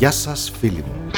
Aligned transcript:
Γεια 0.00 0.10
σας 0.10 0.52
φίλοι 0.60 0.84
μου. 0.86 1.10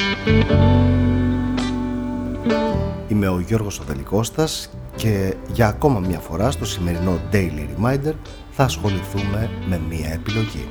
Είμαι 3.08 3.29
ο 3.29 3.41
Γιώργος 3.41 3.79
Οδελικώστας 3.81 4.71
και 4.97 5.35
για 5.53 5.66
ακόμα 5.69 5.98
μια 5.98 6.19
φορά 6.19 6.51
στο 6.51 6.64
σημερινό 6.64 7.21
Daily 7.32 7.66
Reminder 7.76 8.12
θα 8.50 8.64
ασχοληθούμε 8.64 9.50
με 9.68 9.80
μια 9.88 10.12
επιλογή. 10.12 10.68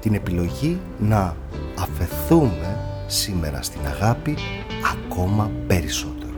Την 0.00 0.14
επιλογή 0.14 0.80
να 0.98 1.36
αφαιθούμε 1.78 2.78
σήμερα 3.06 3.62
στην 3.62 3.80
αγάπη 3.86 4.36
ακόμα 4.92 5.50
περισσότερο. 5.66 6.34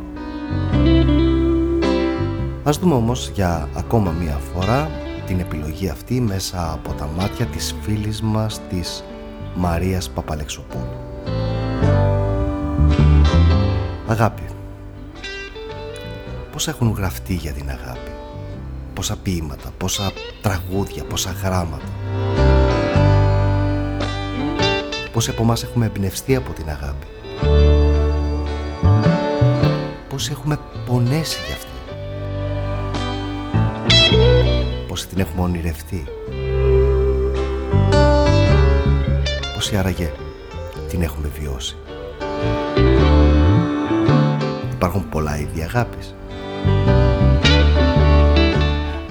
Ας 2.65 2.79
δούμε 2.79 2.95
όμως 2.95 3.31
για 3.35 3.69
ακόμα 3.77 4.11
μία 4.11 4.41
φορά 4.55 4.91
την 5.27 5.41
επιλογή 5.41 5.89
αυτή 5.89 6.21
μέσα 6.21 6.73
από 6.73 6.93
τα 6.93 7.07
μάτια 7.07 7.47
της 7.47 7.75
φίλης 7.83 8.21
μας 8.21 8.61
της 8.69 9.05
Μαρίας 9.55 10.11
Παπαλεξοπούλου. 10.11 10.97
Αγάπη. 14.07 14.43
Πώς 16.53 16.69
έχουν 16.69 16.91
γραφτεί 16.97 17.35
για 17.35 17.53
την 17.53 17.71
αγάπη; 17.71 18.11
Πόσα 18.95 19.17
ποίηματα, 19.17 19.71
πόσα 19.79 20.13
τραγούδια, 20.43 21.05
πόσα 21.05 21.31
γράμματα; 21.31 21.89
Πόσοι 25.13 25.31
από 25.31 25.43
εμάς 25.43 25.63
έχουμε 25.63 25.87
εμπνευστεί 25.87 26.37
από 26.37 26.53
την 26.53 26.69
αγάπη; 26.69 27.07
Πόσοι 30.09 30.31
έχουμε 30.33 30.59
πονέσει 30.87 31.39
γι' 31.47 31.53
αυτή. 31.53 31.76
Πόσοι 34.97 35.09
την 35.09 35.19
έχουμε 35.19 35.43
ονειρευτεί. 35.43 36.05
Πόσοι 39.55 39.77
άραγε 39.77 40.13
την 40.89 41.03
έχουμε 41.03 41.31
βιώσει. 41.41 41.77
Υπάρχουν 44.73 45.09
πολλά 45.09 45.39
είδη 45.39 45.63
αγάπης. 45.63 46.15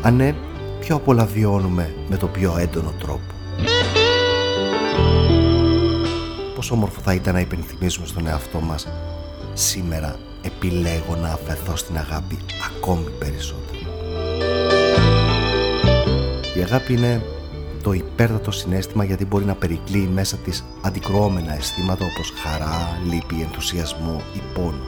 Αν 0.01 0.15
ναι, 0.15 0.35
πιο 0.79 0.99
πολλά 0.99 1.25
βιώνουμε 1.25 1.95
με 2.09 2.17
το 2.17 2.27
πιο 2.27 2.55
έντονο 2.57 2.93
τρόπο. 2.99 3.33
Πόσο 6.55 6.73
όμορφο 6.73 7.01
θα 7.01 7.13
ήταν 7.13 7.33
να 7.33 7.39
υπενθυμίζουμε 7.39 8.07
στον 8.07 8.27
εαυτό 8.27 8.59
μας 8.59 8.87
σήμερα 9.53 10.19
επιλέγω 10.41 11.15
να 11.15 11.29
αφαιθώ 11.29 11.75
στην 11.75 11.97
αγάπη 11.97 12.37
ακόμη 12.75 13.09
περισσότερο. 13.19 13.74
Η 16.65 16.67
αγάπη 16.67 16.93
είναι 16.93 17.21
το 17.83 17.91
υπέρτατο 17.93 18.51
συνέστημα 18.51 19.03
γιατί 19.03 19.25
μπορεί 19.25 19.45
να 19.45 19.55
περικλείει 19.55 20.09
μέσα 20.13 20.37
της 20.37 20.65
αντικρώμενα 20.81 21.55
αισθήματα 21.55 22.05
όπως 22.05 22.33
χαρά, 22.43 22.99
λύπη, 23.09 23.41
ενθουσιασμό 23.41 24.21
ή 24.33 24.41
πόνο. 24.53 24.83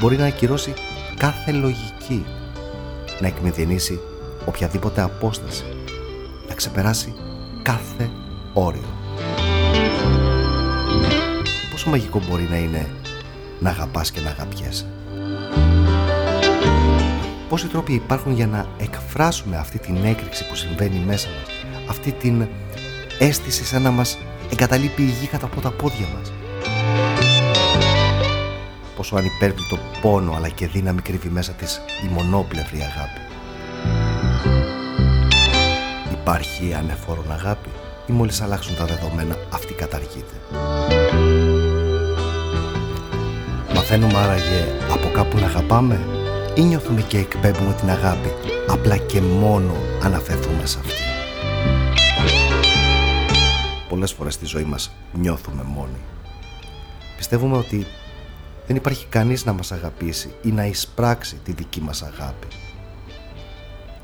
Μπορεί 0.00 0.16
να 0.16 0.26
ακυρώσει 0.26 0.74
κάθε 1.16 1.52
λογική, 1.52 2.26
να 3.20 3.26
εκμηδενήσει 3.26 4.00
οποιαδήποτε 4.44 5.00
απόσταση, 5.00 5.64
να 6.48 6.54
ξεπεράσει 6.54 7.14
κάθε 7.62 8.10
όριο. 8.52 8.88
Πόσο 11.70 11.90
μαγικό 11.90 12.22
μπορεί 12.28 12.46
να 12.50 12.56
είναι 12.56 12.88
να 13.60 13.70
αγαπάς 13.70 14.10
και 14.10 14.20
να 14.20 14.30
αγαπιέσαι. 14.30 14.86
Πόσοι 17.48 17.66
τρόποι 17.66 17.92
υπάρχουν 17.92 18.32
για 18.32 18.46
να 18.46 18.66
εκφράσουμε 18.78 19.56
αυτή 19.56 19.78
την 19.78 19.96
έκρηξη 20.04 20.48
που 20.48 20.54
συμβαίνει 20.54 21.02
μέσα 21.06 21.28
μας, 21.28 21.48
αυτή 21.90 22.12
την 22.12 22.46
αίσθηση 23.18 23.64
σαν 23.64 23.82
να 23.82 23.90
μας 23.90 24.18
εγκαταλείπει 24.52 25.02
η 25.02 25.14
γη 25.20 25.26
κατά 25.26 25.46
από 25.46 25.60
τα 25.60 25.70
πόδια 25.70 26.06
μας; 26.14 26.32
Πόσο 28.96 29.16
ανυπέρβλητο 29.16 29.78
πόνο 30.00 30.32
αλλά 30.32 30.48
και 30.48 30.66
δύναμη 30.66 31.00
κρύβει 31.00 31.28
μέσα 31.28 31.52
της 31.52 31.80
η 32.04 32.12
μονόπλευρη 32.12 32.78
αγάπη. 32.80 33.20
Υπάρχει 36.12 36.74
ανεφόρον 36.74 37.32
αγάπη 37.32 37.68
ή 38.06 38.12
μόλις 38.12 38.40
αλλάξουν 38.40 38.76
τα 38.76 38.84
δεδομένα 38.84 39.36
αυτή 39.52 39.72
καταργείται; 39.72 40.34
Μαθαίνουμε 43.74 44.18
άραγε 44.18 44.64
από 44.92 45.08
κάπου 45.14 45.38
να 45.38 45.46
αγαπάμε; 45.46 46.15
Ή 46.56 46.62
νιώθουμε 46.62 47.02
και 47.02 47.18
εκπέμπουμε 47.18 47.72
την 47.72 47.90
αγάπη 47.90 48.28
απλά 48.68 48.96
και 48.96 49.20
μόνο 49.20 49.72
αναφερθούμε 50.02 50.66
σε 50.66 50.78
αυτή. 50.78 50.92
Πολλές 53.88 54.12
φορές 54.12 54.34
στη 54.34 54.44
ζωή 54.44 54.64
μας 54.64 54.92
νιώθουμε 55.12 55.62
μόνοι. 55.62 56.00
Πιστεύουμε 57.16 57.56
ότι 57.56 57.86
δεν 58.66 58.76
υπάρχει 58.76 59.06
κανείς 59.06 59.44
να 59.44 59.52
μας 59.52 59.72
αγαπήσει 59.72 60.34
ή 60.42 60.50
να 60.50 60.66
εισπράξει 60.66 61.36
τη 61.44 61.52
δική 61.52 61.80
μας 61.80 62.02
αγάπη. 62.02 62.46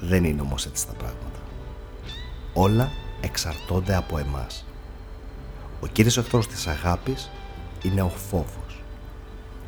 Δεν 0.01 0.25
είναι 0.25 0.41
όμως 0.41 0.67
έτσι 0.67 0.87
τα 0.87 0.93
πράγματα. 0.93 1.41
Όλα 2.53 2.91
εξαρτώνται 3.21 3.95
από 3.95 4.19
εμάς. 4.19 4.65
Ο 5.81 5.87
κύριος 5.87 6.17
εχθρός 6.17 6.47
της 6.47 6.67
αγάπης 6.67 7.31
είναι 7.83 8.03
ο 8.03 8.09
φόβος 8.09 8.62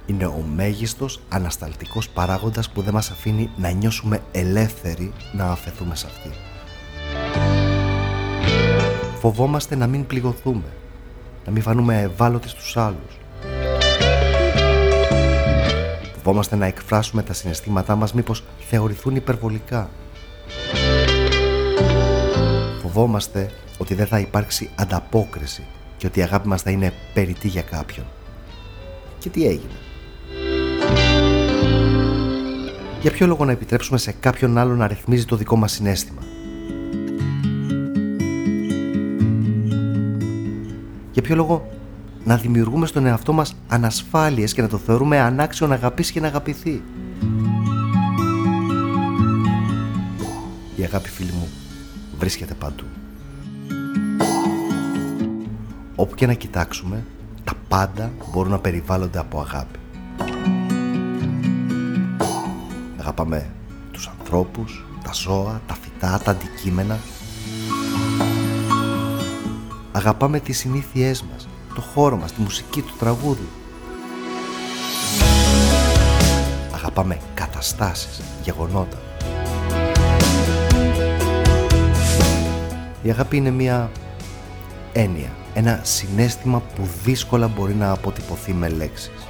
είναι 0.06 0.26
ο 0.26 0.44
μέγιστος 0.54 1.20
ανασταλτικός 1.28 2.09
παράγοντας 2.09 2.70
που 2.70 2.82
δεν 2.82 2.92
μας 2.92 3.10
αφήνει 3.10 3.50
να 3.56 3.70
νιώσουμε 3.70 4.20
ελεύθεροι 4.32 5.12
να 5.32 5.44
αφαιθούμε 5.44 5.94
σε 5.97 6.06
αυτή. 6.06 6.31
Φοβόμαστε 9.19 9.76
να 9.76 9.87
μην 9.87 10.06
πληγωθούμε, 10.06 10.72
να 11.44 11.53
μην 11.53 11.62
φανούμε 11.62 12.00
ευάλωτοι 12.00 12.48
στους 12.48 12.76
άλλους. 12.76 13.19
Φοβόμαστε 16.14 16.56
να 16.56 16.66
εκφράσουμε 16.66 17.22
τα 17.22 17.32
συναισθήματά 17.32 17.97
μας 17.97 18.12
μήπως 18.12 18.44
θεωρηθούν 18.59 19.16
υπερβολικά. 19.16 19.91
Φοβόμαστε 22.82 23.50
ότι 23.78 23.94
δεν 23.94 24.06
θα 24.06 24.19
υπάρξει 24.19 24.70
ανταπόκριση 24.75 25.66
και 25.97 26.06
ότι 26.06 26.19
η 26.19 26.22
αγάπη 26.22 26.48
μας 26.48 26.62
θα 26.62 26.70
είναι 26.70 26.93
περιττή 27.14 27.48
για 27.48 27.62
κάποιον. 27.62 28.06
Και 29.19 29.28
τι 29.28 29.47
έγινε; 29.47 29.72
Για 33.04 33.12
ποιο 33.12 33.26
λόγο 33.26 33.44
να 33.44 33.53
επιτρέψουμε 33.53 33.98
σε 33.98 34.12
κάποιον 34.20 34.59
άλλο 34.59 34.75
να 34.75 34.87
ρυθμίζει 34.87 35.25
το 35.25 35.37
δικό 35.37 35.56
μας 35.56 35.72
συνέστημα; 35.72 36.22
Για 41.12 41.22
ποιο 41.22 41.34
λόγο 41.34 41.69
να 42.25 42.37
δημιουργούμε 42.37 42.87
στον 42.87 43.06
εαυτό 43.06 43.32
μας 43.32 43.56
ανασφάλειες 43.69 44.54
και 44.54 44.62
να 44.62 44.69
το 44.69 44.78
θεωρούμε 44.78 45.20
ανάξιο 45.20 45.66
να 45.66 45.75
αγαπήσει 45.75 46.12
και 46.12 46.20
να 46.20 46.26
αγαπηθεί; 46.26 46.82
Η 50.76 50.82
αγάπη 50.84 51.09
φίλη 51.09 51.32
μου 51.32 51.48
βρίσκεται 52.19 52.54
παντού. 52.54 52.84
Όπου 55.94 56.14
και 56.14 56.26
να 56.26 56.32
κοιτάξουμε, 56.32 57.04
τα 57.44 57.53
πάντα 57.69 58.10
μπορούν 58.32 58.50
να 58.50 58.59
περιβάλλονται 58.59 59.19
από 59.19 59.41
αγάπη. 59.41 59.78
Αγαπάμε 63.04 63.50
τους 63.92 64.09
ανθρώπους, 64.19 64.84
τα 65.04 65.12
ζώα, 65.12 65.60
τα 65.66 65.75
φυτά, 65.75 66.20
τα 66.25 66.31
αντικείμενα. 66.31 66.98
Αγαπάμε 69.92 70.41
τις 70.41 70.59
συνήθειές 70.59 71.22
μας, 71.22 71.48
το 71.75 71.81
χώρο 71.81 72.16
μας, 72.16 72.32
τη 72.32 72.41
μουσική, 72.41 72.82
το 72.82 72.93
τραγούδι. 72.98 73.48
Αγαπάμε 76.75 77.19
καταστάσεις, 77.34 78.20
γεγονότα. 78.43 78.98
Η 83.03 83.10
αγάπη 83.10 83.37
είναι 83.37 83.50
μια 83.50 83.91
έννοια, 84.93 85.31
ένα 85.55 85.81
συνέστημα 85.82 86.61
που 86.61 86.88
δύσκολα 87.05 87.49
μπορεί 87.49 87.75
να 87.75 87.90
αποτυπωθεί 87.90 88.52
με 88.52 88.69
λέξεις. 88.69 89.29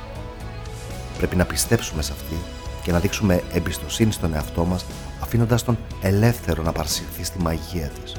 Πρέπει 1.18 1.36
να 1.36 1.44
πιστέψουμε 1.44 2.02
σε 2.02 2.12
αυτή 2.12 2.36
και 2.84 2.92
να 2.92 2.98
δείξουμε 2.98 3.42
εμπιστοσύνη 3.52 4.12
στον 4.12 4.34
εαυτό 4.34 4.64
μας 4.64 4.84
αφήνοντας 5.20 5.64
τον 5.64 5.78
ελεύθερο 6.00 6.62
να 6.62 6.72
παρασυρθεί 6.72 7.24
στη 7.24 7.38
μαγεία 7.42 7.88
της. 7.88 8.16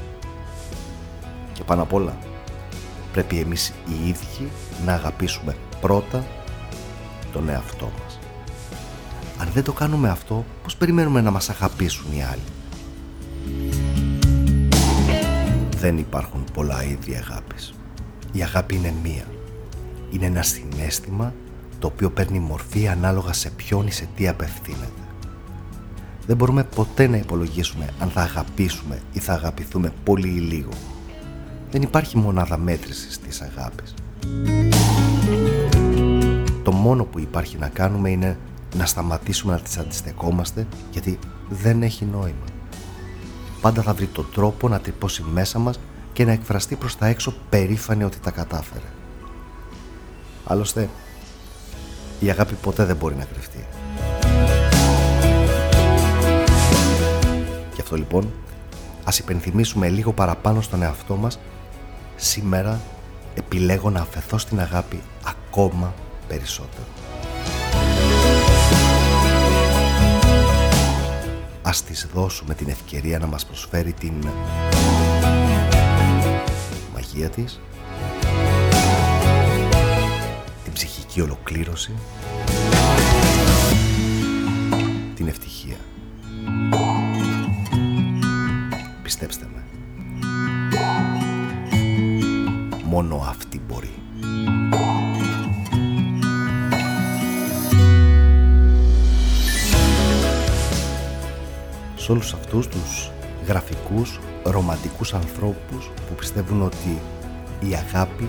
Και 1.52 1.64
πάνω 1.64 1.82
απ' 1.82 1.92
όλα 1.92 2.16
πρέπει 3.12 3.38
εμείς 3.38 3.68
οι 3.68 4.08
ίδιοι 4.08 4.50
να 4.84 4.92
αγαπήσουμε 4.92 5.56
πρώτα 5.80 6.24
τον 7.32 7.48
εαυτό 7.48 7.92
μας. 8.02 8.18
Αν 9.38 9.48
δεν 9.54 9.64
το 9.64 9.72
κάνουμε 9.72 10.08
αυτό, 10.08 10.44
πώς 10.62 10.76
περιμένουμε 10.76 11.20
να 11.20 11.30
μας 11.30 11.50
αγαπήσουν 11.50 12.12
οι 12.12 12.22
άλλοι; 12.22 12.42
Δεν 15.76 15.98
υπάρχουν 15.98 16.44
πολλά 16.52 16.84
είδη 16.84 17.14
αγάπης. 17.14 17.74
Η 18.32 18.42
αγάπη 18.42 18.74
είναι 18.74 18.94
μία. 19.02 19.24
Είναι 20.10 20.26
ένα 20.26 20.42
συνέστημα 20.42 21.34
το 21.86 21.92
οποίο 21.94 22.10
παίρνει 22.10 22.38
μορφή 22.38 22.88
ανάλογα 22.88 23.32
σε 23.32 23.50
ποιον 23.50 23.86
ή 23.86 23.90
σε 23.90 24.08
τι 24.16 24.28
απευθύνεται. 24.28 25.02
Δεν 26.26 26.36
μπορούμε 26.36 26.64
ποτέ 26.64 27.06
να 27.06 27.16
υπολογίσουμε 27.16 27.88
αν 27.98 28.08
θα 28.08 28.20
αγαπήσουμε 28.20 29.02
ή 29.12 29.18
θα 29.18 29.32
αγαπηθούμε 29.32 29.92
πολύ 30.04 30.28
ή 30.28 30.40
λίγο. 30.40 30.70
Δεν 31.70 31.82
υπάρχει 31.82 32.16
μονάδα 32.16 32.56
μέτρησης 32.58 33.18
της 33.18 33.40
αγάπης. 33.40 33.94
Το 36.62 36.72
μόνο 36.72 37.04
που 37.04 37.18
υπάρχει 37.18 37.58
να 37.58 37.68
κάνουμε 37.68 38.10
είναι 38.10 38.38
να 38.76 38.86
σταματήσουμε 38.86 39.52
να 39.52 39.60
τις 39.60 39.78
αντιστεκόμαστε 39.78 40.66
γιατί 40.90 41.18
δεν 41.48 41.82
έχει 41.82 42.04
νόημα. 42.04 42.44
Πάντα 43.60 43.82
θα 43.82 43.94
βρει 43.94 44.06
τον 44.06 44.26
τρόπο 44.34 44.68
να 44.68 44.78
τυπώσει 44.78 45.24
μέσα 45.32 45.58
μας 45.58 45.80
και 46.12 46.24
να 46.24 46.32
εκφραστεί 46.32 46.76
προς 46.76 46.96
τα 46.96 47.06
έξω 47.06 47.34
περήφανη 47.50 48.04
ότι 48.04 48.18
τα 48.18 48.30
κατάφερε. 48.30 48.86
Άλλωστε, 50.44 50.88
η 52.20 52.30
αγάπη 52.30 52.54
ποτέ 52.54 52.84
δεν 52.84 52.96
μπορεί 52.96 53.14
να 53.14 53.24
κρυφτεί. 53.24 53.66
Γι' 57.74 57.80
αυτό 57.80 57.96
λοιπόν, 57.96 58.32
ας 59.04 59.18
υπενθυμίσουμε 59.18 59.88
λίγο 59.88 60.12
παραπάνω 60.12 60.60
στον 60.60 60.82
εαυτό 60.82 61.16
μας 61.16 61.38
σήμερα 62.16 62.80
επιλέγω 63.34 63.90
να 63.90 64.00
αφαιθώ 64.00 64.38
στην 64.38 64.60
αγάπη 64.60 65.02
ακόμα 65.24 65.94
περισσότερο. 66.28 66.86
Ας 71.62 71.82
της 71.82 72.08
δώσουμε 72.14 72.54
την 72.54 72.68
ευκαιρία 72.68 73.18
να 73.18 73.26
μας 73.26 73.46
προσφέρει 73.46 73.92
την 73.92 74.12
μαγεία 76.94 77.28
της, 77.28 77.60
την 81.16 81.24
ψυχική 81.24 81.34
ολοκλήρωση, 81.34 81.92
την 85.14 85.28
ευτυχία. 85.28 85.76
Πιστέψτε 89.02 89.46
με. 89.54 89.64
Μόνο 92.84 93.24
αυτή 93.28 93.60
μπορεί. 93.68 93.94
Σε 101.96 102.12
όλους 102.12 102.32
αυτούς 102.32 102.68
τους 102.68 103.10
γραφικούς, 103.46 104.20
ρομαντικούς 104.44 105.14
ανθρώπους 105.14 105.90
που 106.08 106.14
πιστεύουν 106.14 106.62
ότι 106.62 107.00
η 107.60 107.74
αγάπη 107.74 108.28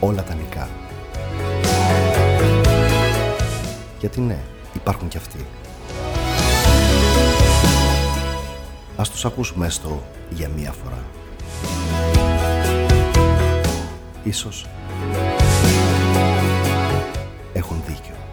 όλα 0.00 0.22
τα 0.22 0.34
νικά. 0.34 0.87
Γιατί 4.00 4.20
ναι, 4.20 4.38
υπάρχουν 4.74 5.08
κι 5.08 5.16
αυτοί. 5.16 5.46
Ας 8.96 9.10
τους 9.10 9.24
ακούσουμε 9.24 9.66
έστω 9.66 10.02
για 10.30 10.48
μία 10.48 10.72
φορά. 10.72 11.04
Ίσως 14.22 14.66
έχουν 17.52 17.82
δίκιο. 17.86 18.27